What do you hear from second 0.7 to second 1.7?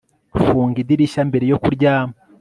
idirishya mbere yo